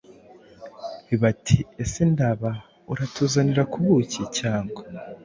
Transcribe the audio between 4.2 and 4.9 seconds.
cyangwa”?